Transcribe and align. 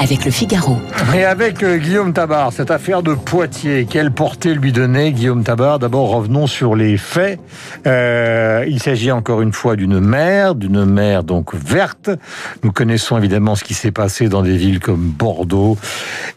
avec 0.00 0.24
le 0.24 0.30
Figaro. 0.30 0.78
Et 1.14 1.24
avec 1.24 1.62
euh, 1.62 1.76
Guillaume 1.76 2.14
Tabar, 2.14 2.54
cette 2.54 2.70
affaire 2.70 3.02
de 3.02 3.12
Poitiers, 3.12 3.86
quelle 3.88 4.10
portée 4.10 4.54
lui 4.54 4.72
donner 4.72 5.12
Guillaume 5.12 5.44
Tabar? 5.44 5.78
D'abord, 5.78 6.08
revenons 6.08 6.46
sur 6.46 6.74
les 6.74 6.96
faits. 6.96 7.38
Euh, 7.86 8.64
il 8.66 8.82
s'agit 8.82 9.12
encore 9.12 9.42
une 9.42 9.52
fois 9.52 9.76
d'une 9.76 10.00
mer, 10.00 10.54
d'une 10.54 10.86
mer 10.86 11.22
donc 11.22 11.54
verte. 11.54 12.08
Nous 12.62 12.72
connaissons 12.72 13.18
évidemment 13.18 13.56
ce 13.56 13.62
qui 13.62 13.74
s'est 13.74 13.90
passé 13.90 14.30
dans 14.30 14.40
des 14.40 14.56
villes 14.56 14.80
comme 14.80 15.10
Bordeaux 15.10 15.76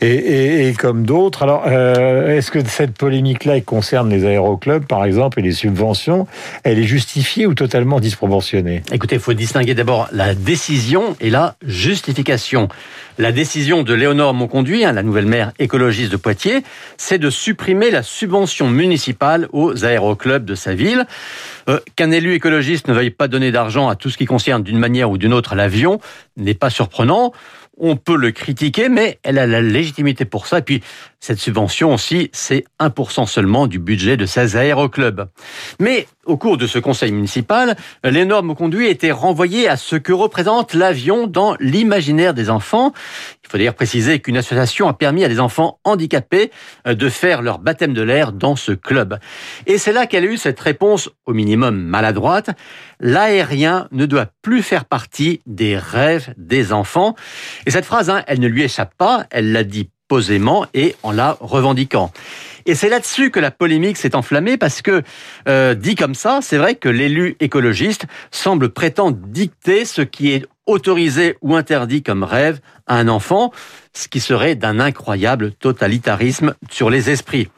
et, 0.00 0.08
et, 0.08 0.68
et 0.68 0.74
comme 0.74 1.04
d'autres. 1.04 1.44
Alors, 1.44 1.62
euh, 1.68 2.36
est-ce 2.36 2.50
que 2.50 2.66
cette 2.66 2.98
polémique-là 2.98 3.60
concerne 3.60 4.10
les 4.10 4.26
aéroclubs, 4.26 4.86
par 4.86 5.04
exemple, 5.04 5.38
et 5.38 5.42
les 5.42 5.52
subventions? 5.52 6.26
Elle 6.64 6.80
est 6.80 6.84
justifiée 6.84 7.46
ou 7.46 7.54
totalement 7.54 8.00
disproportionnée? 8.00 8.82
Écoutez, 8.90 9.16
il 9.16 9.20
faut 9.20 9.34
distinguer 9.34 9.74
d'abord 9.74 10.08
la 10.10 10.34
décision 10.34 11.14
et 11.20 11.30
la 11.30 11.54
justification. 11.64 12.68
La 13.18 13.30
décision 13.30 13.51
de 13.54 13.92
Léonore 13.92 14.32
Monconduit, 14.32 14.82
hein, 14.82 14.92
la 14.92 15.02
nouvelle 15.02 15.26
maire 15.26 15.52
écologiste 15.58 16.10
de 16.10 16.16
Poitiers, 16.16 16.62
c'est 16.96 17.18
de 17.18 17.28
supprimer 17.28 17.90
la 17.90 18.02
subvention 18.02 18.70
municipale 18.70 19.46
aux 19.52 19.84
aéroclubs 19.84 20.46
de 20.46 20.54
sa 20.54 20.74
ville. 20.74 21.06
Euh, 21.68 21.78
Qu'un 21.94 22.10
élu 22.12 22.32
écologiste 22.32 22.88
ne 22.88 22.94
veuille 22.94 23.10
pas 23.10 23.28
donner 23.28 23.52
d'argent 23.52 23.90
à 23.90 23.94
tout 23.94 24.08
ce 24.08 24.16
qui 24.16 24.24
concerne 24.24 24.62
d'une 24.62 24.78
manière 24.78 25.10
ou 25.10 25.18
d'une 25.18 25.34
autre 25.34 25.54
l'avion 25.54 26.00
n'est 26.38 26.54
pas 26.54 26.70
surprenant. 26.70 27.32
On 27.78 27.96
peut 27.96 28.16
le 28.16 28.32
critiquer, 28.32 28.88
mais 28.88 29.18
elle 29.22 29.38
a 29.38 29.46
la 29.46 29.60
légitimité 29.60 30.24
pour 30.24 30.46
ça. 30.46 30.58
Et 30.58 30.62
puis, 30.62 30.82
cette 31.20 31.38
subvention 31.38 31.94
aussi, 31.94 32.30
c'est 32.32 32.64
1% 32.80 33.26
seulement 33.26 33.66
du 33.66 33.78
budget 33.78 34.16
de 34.16 34.26
16 34.26 34.56
aéroclubs. 34.56 35.28
Mais 35.78 36.06
au 36.26 36.36
cours 36.36 36.56
de 36.56 36.66
ce 36.66 36.78
conseil 36.78 37.12
municipal, 37.12 37.76
les 38.04 38.24
normes 38.24 38.54
conduites 38.54 38.90
étaient 38.90 39.10
renvoyées 39.10 39.68
à 39.68 39.76
ce 39.76 39.96
que 39.96 40.12
représente 40.12 40.74
l'avion 40.74 41.26
dans 41.26 41.56
l'imaginaire 41.60 42.34
des 42.34 42.50
enfants. 42.50 42.92
Faut 43.52 43.58
d'ailleurs 43.58 43.74
préciser 43.74 44.18
qu'une 44.20 44.38
association 44.38 44.88
a 44.88 44.94
permis 44.94 45.24
à 45.24 45.28
des 45.28 45.38
enfants 45.38 45.78
handicapés 45.84 46.50
euh, 46.86 46.94
de 46.94 47.10
faire 47.10 47.42
leur 47.42 47.58
baptême 47.58 47.92
de 47.92 48.00
l'air 48.00 48.32
dans 48.32 48.56
ce 48.56 48.72
club. 48.72 49.18
Et 49.66 49.76
c'est 49.76 49.92
là 49.92 50.06
qu'elle 50.06 50.24
a 50.24 50.26
eu 50.28 50.38
cette 50.38 50.58
réponse 50.58 51.10
au 51.26 51.34
minimum 51.34 51.76
maladroite. 51.76 52.48
L'aérien 52.98 53.88
ne 53.92 54.06
doit 54.06 54.28
plus 54.40 54.62
faire 54.62 54.86
partie 54.86 55.42
des 55.44 55.76
rêves 55.76 56.32
des 56.38 56.72
enfants. 56.72 57.14
Et 57.66 57.70
cette 57.70 57.84
phrase, 57.84 58.08
hein, 58.08 58.22
elle 58.26 58.40
ne 58.40 58.48
lui 58.48 58.62
échappe 58.62 58.94
pas. 58.96 59.26
Elle 59.30 59.52
l'a 59.52 59.64
dit 59.64 59.90
posément 60.08 60.64
et 60.72 60.96
en 61.02 61.12
la 61.12 61.36
revendiquant. 61.38 62.10
Et 62.64 62.74
c'est 62.74 62.88
là-dessus 62.88 63.30
que 63.30 63.40
la 63.40 63.50
polémique 63.50 63.96
s'est 63.96 64.14
enflammée 64.14 64.56
parce 64.56 64.82
que, 64.82 65.02
euh, 65.48 65.74
dit 65.74 65.94
comme 65.94 66.14
ça, 66.14 66.38
c'est 66.42 66.58
vrai 66.58 66.74
que 66.74 66.88
l'élu 66.88 67.36
écologiste 67.40 68.06
semble 68.30 68.70
prétendre 68.70 69.18
dicter 69.26 69.84
ce 69.84 70.00
qui 70.00 70.32
est 70.32 70.46
autorisé 70.66 71.36
ou 71.42 71.56
interdit 71.56 72.02
comme 72.02 72.24
rêve 72.24 72.60
à 72.86 72.96
un 72.96 73.08
enfant, 73.08 73.52
ce 73.94 74.08
qui 74.08 74.20
serait 74.20 74.54
d'un 74.54 74.80
incroyable 74.80 75.52
totalitarisme 75.52 76.54
sur 76.70 76.90
les 76.90 77.10
esprits. 77.10 77.48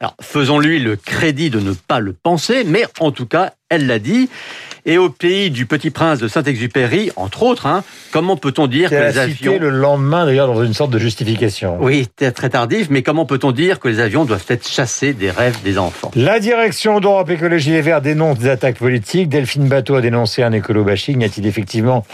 Alors, 0.00 0.14
faisons-lui 0.20 0.78
le 0.78 0.96
crédit 0.96 1.50
de 1.50 1.60
ne 1.60 1.72
pas 1.72 2.00
le 2.00 2.12
penser, 2.12 2.64
mais 2.64 2.84
en 3.00 3.10
tout 3.10 3.26
cas, 3.26 3.52
elle 3.68 3.86
l'a 3.86 3.98
dit. 3.98 4.28
Et 4.86 4.96
au 4.96 5.10
pays 5.10 5.50
du 5.50 5.66
Petit 5.66 5.90
Prince 5.90 6.20
de 6.20 6.26
Saint-Exupéry, 6.26 7.10
entre 7.16 7.42
autres, 7.42 7.66
hein, 7.66 7.84
comment 8.12 8.38
peut-on 8.38 8.66
dire 8.66 8.88
que 8.88 8.94
les 8.94 9.18
avions... 9.18 9.58
le 9.58 9.68
lendemain, 9.68 10.24
d'ailleurs, 10.24 10.46
dans 10.46 10.64
une 10.64 10.72
sorte 10.72 10.90
de 10.90 10.98
justification. 10.98 11.76
Oui, 11.80 12.08
très 12.16 12.48
tardif, 12.48 12.88
mais 12.88 13.02
comment 13.02 13.26
peut-on 13.26 13.52
dire 13.52 13.78
que 13.78 13.88
les 13.88 14.00
avions 14.00 14.24
doivent 14.24 14.46
être 14.48 14.66
chassés 14.66 15.12
des 15.12 15.30
rêves 15.30 15.58
des 15.62 15.76
enfants? 15.76 16.10
La 16.14 16.40
direction 16.40 16.98
d'Europe 16.98 17.28
Écologie 17.28 17.72
Les 17.72 17.82
Verts 17.82 18.00
dénonce 18.00 18.38
des 18.38 18.48
attaques 18.48 18.78
politiques. 18.78 19.28
Delphine 19.28 19.68
Bateau 19.68 19.96
a 19.96 20.00
dénoncé 20.00 20.42
un 20.42 20.52
écolo-bashing. 20.52 21.20
Y 21.20 21.24
a-t-il 21.26 21.46
effectivement 21.46 22.06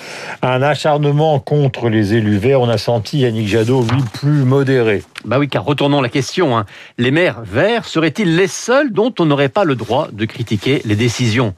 un 0.42 0.60
acharnement 0.60 1.38
contre 1.38 1.88
les 1.88 2.14
élus 2.14 2.38
verts? 2.38 2.60
On 2.60 2.68
a 2.68 2.78
senti 2.78 3.18
Yannick 3.18 3.46
Jadot, 3.46 3.65
lui, 3.66 4.02
plus 4.12 4.44
modéré. 4.44 5.02
Bah 5.24 5.38
oui, 5.38 5.48
car 5.48 5.64
retournons 5.64 6.00
la 6.00 6.08
question. 6.08 6.56
Hein. 6.56 6.66
Les 6.98 7.10
maires 7.10 7.40
verts 7.42 7.84
seraient-ils 7.86 8.36
les 8.36 8.46
seuls 8.46 8.92
dont 8.92 9.12
on 9.18 9.26
n'aurait 9.26 9.48
pas 9.48 9.64
le 9.64 9.74
droit 9.74 10.08
de 10.12 10.24
critiquer 10.24 10.82
les 10.84 10.96
décisions? 10.96 11.54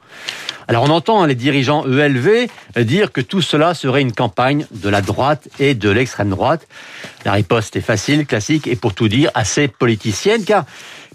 Alors 0.67 0.83
on 0.83 0.89
entend 0.89 1.23
hein, 1.23 1.27
les 1.27 1.35
dirigeants 1.35 1.83
ELV 1.85 2.47
dire 2.77 3.11
que 3.11 3.21
tout 3.21 3.41
cela 3.41 3.73
serait 3.73 4.01
une 4.01 4.11
campagne 4.11 4.67
de 4.71 4.87
la 4.87 5.01
droite 5.01 5.49
et 5.59 5.73
de 5.73 5.89
l'extrême 5.89 6.29
droite. 6.29 6.67
La 7.25 7.31
riposte 7.31 7.75
est 7.75 7.81
facile, 7.81 8.27
classique 8.27 8.67
et 8.67 8.75
pour 8.75 8.93
tout 8.93 9.07
dire 9.07 9.31
assez 9.33 9.67
politicienne 9.67 10.43
car 10.43 10.65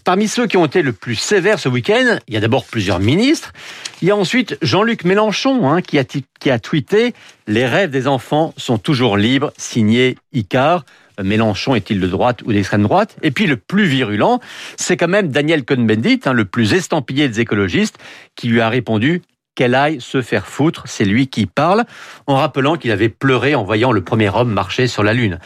Parmi 0.04 0.28
ceux 0.28 0.46
qui 0.46 0.58
ont 0.58 0.66
été 0.66 0.82
le 0.82 0.92
plus 0.92 1.14
sévères 1.14 1.58
ce 1.58 1.70
week-end, 1.70 2.18
il 2.28 2.34
y 2.34 2.36
a 2.36 2.40
d'abord 2.40 2.66
plusieurs 2.66 3.00
ministres. 3.00 3.54
Il 4.02 4.08
y 4.08 4.10
a 4.10 4.16
ensuite 4.16 4.58
Jean-Luc 4.60 5.04
Mélenchon 5.04 5.66
hein, 5.66 5.80
qui, 5.80 5.98
a 5.98 6.58
tweeté 6.58 7.14
«Les 7.46 7.64
rêves 7.64 7.90
des 7.90 8.06
enfants 8.06 8.52
sont 8.58 8.76
toujours 8.76 9.16
libres», 9.16 9.50
signé 9.56 10.18
Icar. 10.34 10.84
Mélenchon 11.22 11.74
est-il 11.74 12.00
de 12.00 12.06
droite 12.06 12.42
ou 12.44 12.52
d'extrême 12.52 12.82
droite? 12.82 13.16
Et 13.22 13.30
puis 13.30 13.46
le 13.46 13.56
plus 13.56 13.86
virulent, 13.86 14.40
c'est 14.76 14.98
quand 14.98 15.08
même 15.08 15.28
Daniel 15.28 15.64
Cohn-Bendit, 15.64 16.20
hein, 16.26 16.34
le 16.34 16.44
plus 16.44 16.74
estampillé 16.74 17.26
des 17.26 17.40
écologistes, 17.40 17.96
qui 18.36 18.48
lui 18.48 18.60
a 18.60 18.68
répondu 18.68 19.22
qu'elle 19.54 19.74
aille 19.74 20.00
se 20.00 20.20
faire 20.20 20.46
foutre, 20.46 20.82
c'est 20.86 21.04
lui 21.04 21.28
qui 21.28 21.46
parle, 21.46 21.84
en 22.26 22.36
rappelant 22.36 22.76
qu'il 22.76 22.90
avait 22.90 23.08
pleuré 23.08 23.54
en 23.54 23.64
voyant 23.64 23.92
le 23.92 24.02
premier 24.02 24.28
homme 24.28 24.52
marcher 24.52 24.86
sur 24.86 25.02
la 25.02 25.14
Lune. 25.14 25.38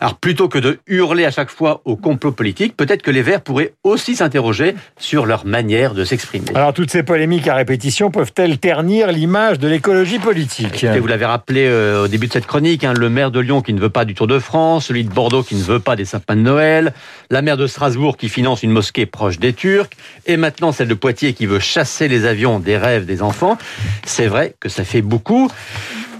Alors 0.00 0.14
plutôt 0.14 0.48
que 0.48 0.58
de 0.58 0.78
hurler 0.86 1.24
à 1.24 1.30
chaque 1.30 1.50
fois 1.50 1.80
au 1.84 1.96
complot 1.96 2.32
politique, 2.32 2.76
peut-être 2.76 3.02
que 3.02 3.10
les 3.10 3.22
Verts 3.22 3.40
pourraient 3.40 3.72
aussi 3.84 4.16
s'interroger 4.16 4.74
sur 4.98 5.26
leur 5.26 5.44
manière 5.44 5.94
de 5.94 6.04
s'exprimer. 6.04 6.46
Alors 6.54 6.72
toutes 6.72 6.90
ces 6.90 7.02
polémiques 7.02 7.48
à 7.48 7.54
répétition 7.54 8.10
peuvent-elles 8.10 8.58
ternir 8.58 9.10
l'image 9.10 9.58
de 9.58 9.68
l'écologie 9.68 10.18
politique? 10.18 10.84
Et 10.84 11.00
Vous 11.00 11.06
l'avez 11.06 11.24
rappelé 11.24 11.66
euh, 11.66 12.04
au 12.04 12.08
début 12.08 12.28
de 12.28 12.32
cette 12.32 12.46
chronique, 12.46 12.84
hein, 12.84 12.92
le 12.92 13.10
maire 13.10 13.30
de 13.30 13.40
Lyon 13.40 13.60
qui 13.60 13.72
ne 13.72 13.80
veut 13.80 13.90
pas 13.90 14.04
du 14.04 14.14
Tour 14.14 14.26
de 14.26 14.38
France, 14.38 14.86
celui 14.86 15.04
de 15.04 15.10
Bordeaux 15.10 15.42
qui 15.42 15.56
ne 15.56 15.62
veut 15.62 15.80
pas 15.80 15.96
des 15.96 16.04
sapins 16.04 16.36
de 16.36 16.42
Noël, 16.42 16.92
la 17.30 17.42
maire 17.42 17.56
de 17.56 17.66
Strasbourg 17.66 18.16
qui 18.16 18.28
finance 18.28 18.62
une 18.62 18.70
mosquée 18.70 19.06
proche 19.06 19.38
des 19.38 19.52
Turcs, 19.52 19.90
et 20.26 20.36
maintenant 20.36 20.72
celle 20.72 20.88
de 20.88 20.94
Poitiers 20.94 21.32
qui 21.32 21.46
veut 21.46 21.58
chasser 21.60 22.08
les 22.08 22.24
avions 22.24 22.60
des 22.60 22.76
rêves 22.76 23.04
des 23.04 23.22
enfants. 23.22 23.58
C'est 24.04 24.26
vrai 24.26 24.54
que 24.60 24.68
ça 24.68 24.84
fait 24.84 25.02
beaucoup. 25.02 25.50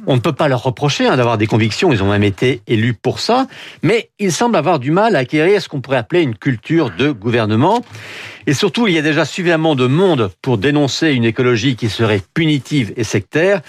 On 0.07 0.17
ne 0.17 0.21
peut 0.21 0.33
pas 0.33 0.49
leur 0.49 0.63
reprocher 0.63 1.07
hein, 1.07 1.17
d'avoir 1.17 1.39
des 1.39 1.47
convictions, 1.47 1.93
ils 1.93 2.03
ont 2.03 2.11
même 2.11 2.23
été 2.23 2.63
élus 2.67 2.95
pour 2.95 3.21
ça, 3.21 3.47
mais 3.83 4.11
ils 4.19 4.33
semblent 4.33 4.57
avoir 4.57 4.79
du 4.79 4.91
mal 4.91 5.17
à 5.17 5.21
acquérir 5.21 5.61
ce 5.61 5.69
qu'on 5.69 5.81
pourrait 5.81 5.99
appeler 5.99 6.23
une 6.23 6.35
culture 6.35 6.91
de 6.91 7.11
gouvernement. 7.11 7.83
Et 8.47 8.55
surtout, 8.55 8.87
il 8.87 8.95
y 8.95 8.99
a 8.99 9.03
déjà 9.03 9.25
suffisamment 9.25 9.75
de 9.75 9.87
monde 9.87 10.31
pour 10.41 10.59
dénoncer 10.59 11.11
une 11.11 11.25
écologie 11.25 11.77
qui 11.77 11.89
serait 11.89 12.23
punitive 12.35 12.93
et 12.97 13.05
sectaire. 13.05 13.61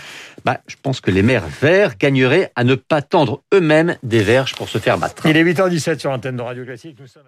Bah, 0.45 0.61
je 0.67 0.75
pense 0.81 1.01
que 1.01 1.11
les 1.11 1.21
maires 1.21 1.47
verts 1.61 1.97
gagneraient 1.97 2.51
à 2.55 2.63
ne 2.63 2.75
pas 2.75 3.01
tendre 3.01 3.41
eux-mêmes 3.53 3.97
des 4.03 4.23
verges 4.23 4.55
pour 4.55 4.69
se 4.69 4.77
faire 4.77 4.97
battre. 4.97 5.25
Il 5.25 5.35
est 5.35 5.43
8h17 5.43 5.99
sur 5.99 6.11
Antenne 6.11 6.37
de 6.37 6.41
Radio 6.41 6.63
Classique. 6.63 6.95
Nous 6.99 7.07
sommes 7.07 7.23